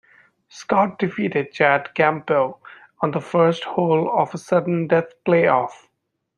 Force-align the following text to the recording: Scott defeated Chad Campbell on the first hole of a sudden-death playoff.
Scott 0.49 0.97
defeated 0.97 1.51
Chad 1.51 1.93
Campbell 1.93 2.59
on 3.01 3.11
the 3.11 3.21
first 3.21 3.63
hole 3.63 4.09
of 4.09 4.33
a 4.33 4.37
sudden-death 4.39 5.13
playoff. 5.27 5.89